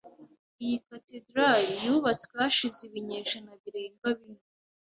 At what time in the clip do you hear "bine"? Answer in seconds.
4.17-4.43